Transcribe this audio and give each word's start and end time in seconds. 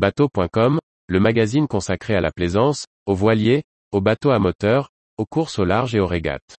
Bateau.com, 0.00 0.78
le 1.08 1.20
magazine 1.20 1.68
consacré 1.68 2.14
à 2.14 2.22
la 2.22 2.30
plaisance, 2.30 2.86
aux 3.04 3.14
voiliers, 3.14 3.64
aux 3.92 4.00
bateaux 4.00 4.30
à 4.30 4.38
moteur, 4.38 4.88
aux 5.18 5.26
courses 5.26 5.58
au 5.58 5.66
large 5.66 5.94
et 5.94 6.00
aux 6.00 6.06
régates. 6.06 6.56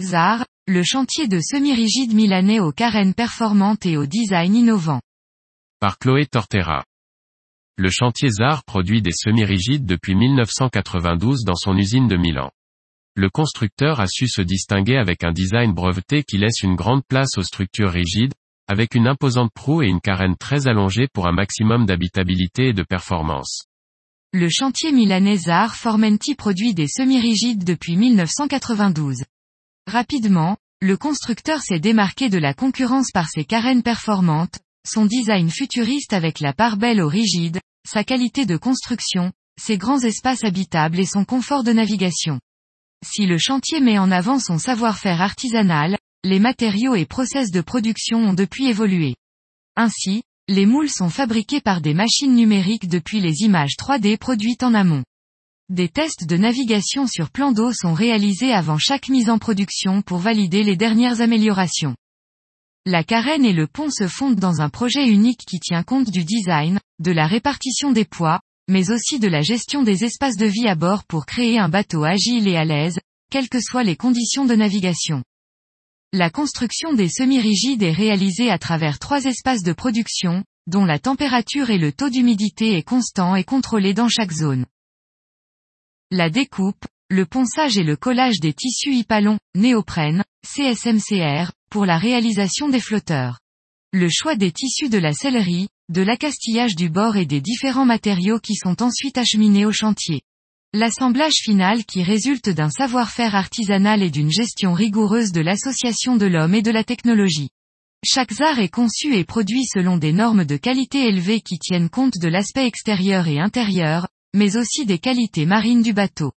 ZAR, 0.00 0.46
le 0.66 0.82
chantier 0.82 1.28
de 1.28 1.38
semi-rigide 1.38 2.14
milanais 2.14 2.60
aux 2.60 2.72
carènes 2.72 3.12
performantes 3.12 3.84
et 3.84 3.98
au 3.98 4.06
design 4.06 4.54
innovant. 4.54 5.02
Par 5.80 5.98
Chloé 5.98 6.24
Tortera. 6.24 6.87
Le 7.80 7.90
chantier 7.90 8.28
ZAR 8.28 8.64
produit 8.64 9.02
des 9.02 9.12
semi-rigides 9.12 9.86
depuis 9.86 10.16
1992 10.16 11.44
dans 11.44 11.54
son 11.54 11.76
usine 11.76 12.08
de 12.08 12.16
Milan. 12.16 12.50
Le 13.14 13.30
constructeur 13.30 14.00
a 14.00 14.08
su 14.08 14.26
se 14.26 14.42
distinguer 14.42 14.96
avec 14.96 15.22
un 15.22 15.30
design 15.30 15.72
breveté 15.72 16.24
qui 16.24 16.38
laisse 16.38 16.62
une 16.64 16.74
grande 16.74 17.04
place 17.06 17.38
aux 17.38 17.44
structures 17.44 17.92
rigides, 17.92 18.34
avec 18.66 18.96
une 18.96 19.06
imposante 19.06 19.52
proue 19.54 19.82
et 19.82 19.86
une 19.86 20.00
carène 20.00 20.34
très 20.36 20.66
allongée 20.66 21.06
pour 21.06 21.28
un 21.28 21.32
maximum 21.32 21.86
d'habitabilité 21.86 22.70
et 22.70 22.72
de 22.72 22.82
performance. 22.82 23.66
Le 24.32 24.48
chantier 24.48 24.90
milanais 24.90 25.36
ZAR 25.36 25.76
Formenti 25.76 26.34
produit 26.34 26.74
des 26.74 26.88
semi-rigides 26.88 27.62
depuis 27.62 27.96
1992. 27.96 29.22
Rapidement, 29.86 30.56
le 30.80 30.96
constructeur 30.96 31.60
s'est 31.60 31.78
démarqué 31.78 32.28
de 32.28 32.38
la 32.38 32.54
concurrence 32.54 33.12
par 33.14 33.28
ses 33.28 33.44
carènes 33.44 33.84
performantes, 33.84 34.58
son 34.84 35.06
design 35.06 35.48
futuriste 35.48 36.12
avec 36.12 36.40
la 36.40 36.52
part 36.52 36.76
belle 36.76 37.00
au 37.00 37.08
rigide, 37.08 37.60
sa 37.90 38.04
qualité 38.04 38.44
de 38.44 38.58
construction, 38.58 39.32
ses 39.58 39.78
grands 39.78 40.00
espaces 40.00 40.44
habitables 40.44 41.00
et 41.00 41.06
son 41.06 41.24
confort 41.24 41.64
de 41.64 41.72
navigation. 41.72 42.38
Si 43.02 43.24
le 43.24 43.38
chantier 43.38 43.80
met 43.80 43.98
en 43.98 44.10
avant 44.10 44.38
son 44.38 44.58
savoir-faire 44.58 45.22
artisanal, 45.22 45.96
les 46.22 46.38
matériaux 46.38 46.94
et 46.94 47.06
process 47.06 47.50
de 47.50 47.62
production 47.62 48.18
ont 48.18 48.34
depuis 48.34 48.66
évolué. 48.66 49.14
Ainsi, 49.74 50.22
les 50.48 50.66
moules 50.66 50.90
sont 50.90 51.08
fabriqués 51.08 51.62
par 51.62 51.80
des 51.80 51.94
machines 51.94 52.34
numériques 52.34 52.88
depuis 52.88 53.20
les 53.20 53.40
images 53.40 53.76
3D 53.78 54.18
produites 54.18 54.64
en 54.64 54.74
amont. 54.74 55.04
Des 55.70 55.88
tests 55.88 56.26
de 56.26 56.36
navigation 56.36 57.06
sur 57.06 57.30
plan 57.30 57.52
d'eau 57.52 57.72
sont 57.72 57.94
réalisés 57.94 58.52
avant 58.52 58.78
chaque 58.78 59.08
mise 59.08 59.30
en 59.30 59.38
production 59.38 60.02
pour 60.02 60.18
valider 60.18 60.62
les 60.62 60.76
dernières 60.76 61.22
améliorations. 61.22 61.96
La 62.86 63.04
carène 63.04 63.44
et 63.44 63.52
le 63.52 63.66
pont 63.66 63.90
se 63.90 64.08
fondent 64.08 64.38
dans 64.38 64.60
un 64.60 64.68
projet 64.68 65.06
unique 65.06 65.44
qui 65.46 65.60
tient 65.60 65.82
compte 65.82 66.10
du 66.10 66.24
design, 66.24 66.80
de 67.00 67.10
la 67.10 67.26
répartition 67.26 67.92
des 67.92 68.04
poids, 68.04 68.40
mais 68.68 68.90
aussi 68.90 69.18
de 69.18 69.28
la 69.28 69.42
gestion 69.42 69.82
des 69.82 70.04
espaces 70.04 70.36
de 70.36 70.46
vie 70.46 70.68
à 70.68 70.74
bord 70.74 71.04
pour 71.04 71.26
créer 71.26 71.58
un 71.58 71.68
bateau 71.68 72.04
agile 72.04 72.48
et 72.48 72.56
à 72.56 72.64
l'aise, 72.64 72.98
quelles 73.30 73.48
que 73.48 73.60
soient 73.60 73.84
les 73.84 73.96
conditions 73.96 74.44
de 74.44 74.54
navigation. 74.54 75.22
La 76.12 76.30
construction 76.30 76.94
des 76.94 77.08
semi-rigides 77.08 77.82
est 77.82 77.92
réalisée 77.92 78.50
à 78.50 78.58
travers 78.58 78.98
trois 78.98 79.24
espaces 79.24 79.62
de 79.62 79.72
production, 79.72 80.44
dont 80.66 80.84
la 80.84 80.98
température 80.98 81.70
et 81.70 81.78
le 81.78 81.92
taux 81.92 82.10
d'humidité 82.10 82.76
est 82.76 82.82
constant 82.82 83.36
et 83.36 83.44
contrôlé 83.44 83.92
dans 83.94 84.08
chaque 84.08 84.32
zone. 84.32 84.64
La 86.10 86.30
découpe, 86.30 86.86
le 87.10 87.26
ponçage 87.26 87.76
et 87.76 87.84
le 87.84 87.96
collage 87.96 88.40
des 88.40 88.54
tissus 88.54 88.94
hypalon, 88.94 89.38
néoprène, 89.54 90.24
CSMCR, 90.46 91.52
pour 91.68 91.86
la 91.86 91.98
réalisation 91.98 92.68
des 92.68 92.80
flotteurs. 92.80 93.38
Le 93.92 94.08
choix 94.10 94.36
des 94.36 94.52
tissus 94.52 94.88
de 94.88 94.98
la 94.98 95.12
sellerie, 95.12 95.68
de 95.88 96.02
l'accastillage 96.02 96.76
du 96.76 96.90
bord 96.90 97.16
et 97.16 97.24
des 97.24 97.40
différents 97.40 97.86
matériaux 97.86 98.38
qui 98.38 98.54
sont 98.54 98.82
ensuite 98.82 99.16
acheminés 99.16 99.64
au 99.64 99.72
chantier. 99.72 100.22
L'assemblage 100.74 101.40
final 101.42 101.86
qui 101.86 102.02
résulte 102.02 102.50
d'un 102.50 102.68
savoir-faire 102.68 103.34
artisanal 103.34 104.02
et 104.02 104.10
d'une 104.10 104.30
gestion 104.30 104.74
rigoureuse 104.74 105.32
de 105.32 105.40
l'association 105.40 106.16
de 106.16 106.26
l'homme 106.26 106.54
et 106.54 106.60
de 106.60 106.70
la 106.70 106.84
technologie. 106.84 107.48
Chaque 108.04 108.32
ZAR 108.32 108.58
est 108.58 108.68
conçu 108.68 109.16
et 109.16 109.24
produit 109.24 109.64
selon 109.64 109.96
des 109.96 110.12
normes 110.12 110.44
de 110.44 110.56
qualité 110.56 111.08
élevées 111.08 111.40
qui 111.40 111.58
tiennent 111.58 111.88
compte 111.88 112.18
de 112.18 112.28
l'aspect 112.28 112.66
extérieur 112.66 113.26
et 113.26 113.40
intérieur, 113.40 114.08
mais 114.34 114.56
aussi 114.56 114.84
des 114.84 114.98
qualités 114.98 115.46
marines 115.46 115.82
du 115.82 115.94
bateau. 115.94 116.32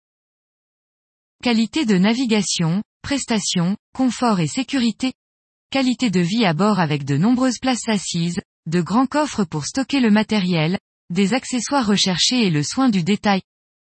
Qualité 1.43 1.85
de 1.85 1.97
navigation, 1.97 2.83
prestations, 3.01 3.75
confort 3.93 4.39
et 4.39 4.47
sécurité. 4.47 5.11
Qualité 5.71 6.09
de 6.09 6.19
vie 6.19 6.43
à 6.43 6.53
bord 6.53 6.81
avec 6.81 7.05
de 7.05 7.15
nombreuses 7.15 7.57
places 7.57 7.87
assises, 7.87 8.41
de 8.65 8.81
grands 8.81 9.05
coffres 9.05 9.45
pour 9.45 9.65
stocker 9.65 10.01
le 10.01 10.11
matériel, 10.11 10.77
des 11.09 11.33
accessoires 11.33 11.87
recherchés 11.87 12.45
et 12.45 12.49
le 12.49 12.61
soin 12.61 12.89
du 12.89 13.03
détail. 13.03 13.41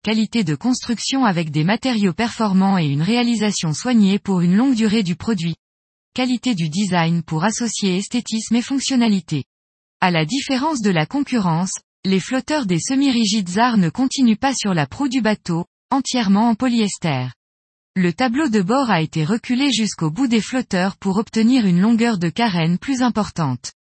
Qualité 0.05 0.45
de 0.45 0.55
construction 0.55 1.25
avec 1.25 1.51
des 1.51 1.65
matériaux 1.65 2.13
performants 2.13 2.77
et 2.77 2.85
une 2.85 3.01
réalisation 3.01 3.73
soignée 3.73 4.19
pour 4.19 4.43
une 4.43 4.55
longue 4.55 4.75
durée 4.75 5.03
du 5.03 5.17
produit. 5.17 5.55
Qualité 6.13 6.55
du 6.55 6.69
design 6.69 7.23
pour 7.23 7.43
associer 7.43 7.97
esthétisme 7.97 8.55
et 8.55 8.63
fonctionnalité. 8.63 9.45
À 10.03 10.11
la 10.11 10.27
différence 10.27 10.83
de 10.83 10.91
la 10.91 11.07
concurrence, 11.07 11.73
les 12.05 12.21
flotteurs 12.21 12.67
des 12.67 12.81
semi-rigides 12.81 13.49
ZAR 13.49 13.79
ne 13.79 13.89
continuent 13.89 14.37
pas 14.37 14.55
sur 14.55 14.75
la 14.75 14.87
proue 14.87 15.09
du 15.09 15.23
bateau, 15.23 15.65
entièrement 15.91 16.51
en 16.51 16.55
polyester. 16.55 17.29
Le 17.95 18.15
tableau 18.15 18.49
de 18.49 18.63
bord 18.63 18.91
a 18.91 19.03
été 19.03 19.23
reculé 19.23 19.71
jusqu'au 19.71 20.11
bout 20.11 20.27
des 20.27 20.41
flotteurs 20.41 20.97
pour 20.97 21.19
obtenir 21.19 21.67
une 21.67 21.83
longueur 21.83 22.17
de 22.17 22.31
carène 22.31 22.79
plus 22.79 23.03
importante. 23.03 23.73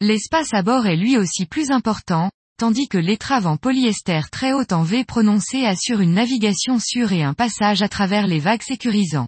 L'espace 0.00 0.54
à 0.54 0.62
bord 0.62 0.86
est 0.86 0.94
lui 0.94 1.16
aussi 1.16 1.44
plus 1.44 1.72
important, 1.72 2.30
tandis 2.56 2.86
que 2.86 2.98
l'étrave 2.98 3.48
en 3.48 3.56
polyester 3.56 4.20
très 4.30 4.52
haute 4.52 4.72
en 4.72 4.84
V 4.84 5.04
prononcée 5.04 5.64
assure 5.66 6.00
une 6.00 6.14
navigation 6.14 6.78
sûre 6.78 7.10
et 7.10 7.24
un 7.24 7.34
passage 7.34 7.82
à 7.82 7.88
travers 7.88 8.28
les 8.28 8.38
vagues 8.38 8.62
sécurisant. 8.62 9.26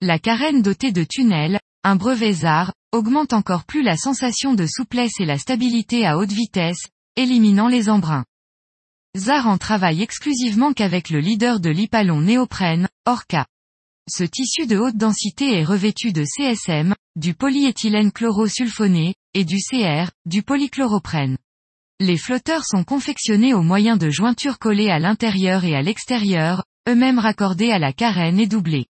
La 0.00 0.18
carène 0.18 0.62
dotée 0.62 0.90
de 0.90 1.04
tunnels, 1.04 1.60
un 1.84 1.96
brevet 1.96 2.32
ZAR, 2.32 2.72
augmente 2.92 3.34
encore 3.34 3.66
plus 3.66 3.82
la 3.82 3.98
sensation 3.98 4.54
de 4.54 4.64
souplesse 4.64 5.20
et 5.20 5.26
la 5.26 5.36
stabilité 5.36 6.06
à 6.06 6.16
haute 6.16 6.32
vitesse, 6.32 6.86
éliminant 7.16 7.68
les 7.68 7.90
embruns. 7.90 8.24
ZAR 9.14 9.46
en 9.46 9.58
travaille 9.58 10.00
exclusivement 10.00 10.72
qu'avec 10.72 11.10
le 11.10 11.20
leader 11.20 11.60
de 11.60 11.68
l'Ipalon 11.68 12.22
néoprène, 12.22 12.88
Orca. 13.04 13.44
Ce 14.10 14.24
tissu 14.24 14.66
de 14.66 14.78
haute 14.78 14.96
densité 14.96 15.58
est 15.58 15.64
revêtu 15.64 16.12
de 16.12 16.24
CSM, 16.24 16.94
du 17.16 17.34
polyéthylène 17.34 18.10
chlorosulfoné, 18.10 19.14
et 19.34 19.44
du 19.44 19.56
CR, 19.58 20.10
du 20.24 20.42
polychloroprène. 20.42 21.36
Les 22.00 22.16
flotteurs 22.16 22.64
sont 22.64 22.84
confectionnés 22.84 23.52
au 23.52 23.60
moyen 23.60 23.98
de 23.98 24.08
jointures 24.08 24.58
collées 24.58 24.88
à 24.88 24.98
l'intérieur 24.98 25.64
et 25.64 25.74
à 25.74 25.82
l'extérieur, 25.82 26.64
eux-mêmes 26.88 27.18
raccordés 27.18 27.70
à 27.70 27.78
la 27.78 27.92
carène 27.92 28.40
et 28.40 28.46
doublés. 28.46 28.86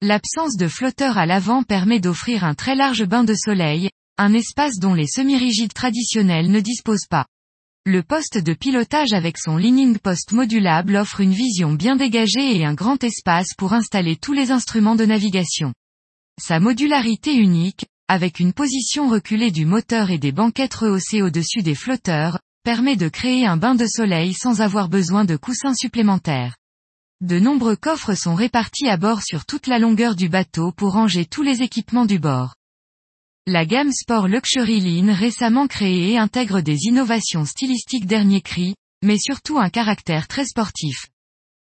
L'absence 0.00 0.56
de 0.56 0.66
flotteurs 0.66 1.16
à 1.16 1.26
l'avant 1.26 1.62
permet 1.62 2.00
d'offrir 2.00 2.42
un 2.42 2.54
très 2.54 2.74
large 2.74 3.04
bain 3.04 3.22
de 3.22 3.34
soleil, 3.34 3.90
un 4.18 4.34
espace 4.34 4.78
dont 4.80 4.94
les 4.94 5.06
semi-rigides 5.06 5.74
traditionnels 5.74 6.50
ne 6.50 6.60
disposent 6.60 7.06
pas. 7.08 7.26
Le 7.86 8.02
poste 8.02 8.38
de 8.38 8.54
pilotage 8.54 9.12
avec 9.12 9.36
son 9.36 9.58
leaning 9.58 9.98
post 9.98 10.32
modulable 10.32 10.96
offre 10.96 11.20
une 11.20 11.34
vision 11.34 11.74
bien 11.74 11.96
dégagée 11.96 12.56
et 12.56 12.64
un 12.64 12.72
grand 12.72 13.04
espace 13.04 13.48
pour 13.58 13.74
installer 13.74 14.16
tous 14.16 14.32
les 14.32 14.50
instruments 14.50 14.94
de 14.94 15.04
navigation. 15.04 15.74
Sa 16.40 16.60
modularité 16.60 17.34
unique, 17.34 17.84
avec 18.08 18.40
une 18.40 18.54
position 18.54 19.10
reculée 19.10 19.50
du 19.50 19.66
moteur 19.66 20.10
et 20.10 20.16
des 20.16 20.32
banquettes 20.32 20.72
rehaussées 20.72 21.20
au-dessus 21.20 21.60
des 21.60 21.74
flotteurs, 21.74 22.38
permet 22.64 22.96
de 22.96 23.10
créer 23.10 23.44
un 23.44 23.58
bain 23.58 23.74
de 23.74 23.86
soleil 23.86 24.32
sans 24.32 24.62
avoir 24.62 24.88
besoin 24.88 25.26
de 25.26 25.36
coussins 25.36 25.74
supplémentaires. 25.74 26.56
De 27.20 27.38
nombreux 27.38 27.76
coffres 27.76 28.14
sont 28.14 28.34
répartis 28.34 28.88
à 28.88 28.96
bord 28.96 29.22
sur 29.22 29.44
toute 29.44 29.66
la 29.66 29.78
longueur 29.78 30.16
du 30.16 30.30
bateau 30.30 30.72
pour 30.72 30.92
ranger 30.92 31.26
tous 31.26 31.42
les 31.42 31.60
équipements 31.60 32.06
du 32.06 32.18
bord. 32.18 32.54
La 33.46 33.66
gamme 33.66 33.92
Sport 33.92 34.26
Luxury 34.26 34.80
Line 34.80 35.10
récemment 35.10 35.66
créée 35.66 36.16
intègre 36.16 36.62
des 36.62 36.86
innovations 36.86 37.44
stylistiques 37.44 38.06
dernier 38.06 38.40
cri, 38.40 38.74
mais 39.02 39.18
surtout 39.18 39.58
un 39.58 39.68
caractère 39.68 40.28
très 40.28 40.46
sportif. 40.46 41.08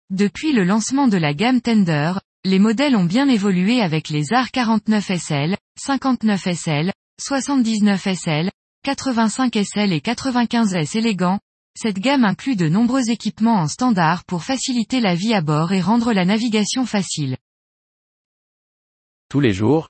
Depuis 0.10 0.54
le 0.54 0.64
lancement 0.64 1.10
de 1.10 1.18
la 1.18 1.34
gamme 1.34 1.60
Tender, 1.60 2.14
les 2.46 2.60
modèles 2.60 2.96
ont 2.96 3.04
bien 3.04 3.28
évolué 3.28 3.82
avec 3.82 4.08
les 4.08 4.32
AR 4.32 4.50
49 4.52 5.12
SL, 5.20 5.58
59 5.78 6.56
SL, 6.56 6.94
79 7.20 8.08
SL, 8.16 8.50
85 8.86 9.54
SL 9.54 9.92
et 9.92 10.00
95 10.00 10.76
S 10.76 10.96
élégants. 10.96 11.42
Cette 11.78 12.00
gamme 12.00 12.24
inclut 12.24 12.56
de 12.56 12.70
nombreux 12.70 13.10
équipements 13.10 13.60
en 13.60 13.68
standard 13.68 14.24
pour 14.24 14.46
faciliter 14.46 15.02
la 15.02 15.16
vie 15.16 15.34
à 15.34 15.42
bord 15.42 15.74
et 15.74 15.82
rendre 15.82 16.14
la 16.14 16.24
navigation 16.24 16.86
facile. 16.86 17.36
Tous 19.28 19.42
les 19.42 19.52
jours, 19.52 19.90